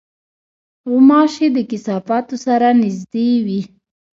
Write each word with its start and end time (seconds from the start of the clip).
غوماشې 0.89 1.47
د 1.55 1.57
کثافاتو 1.69 2.35
سره 2.45 2.67
نزدې 2.81 3.29
وي. 3.45 3.61